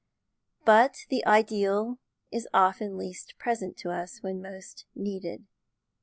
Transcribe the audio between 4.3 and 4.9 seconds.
most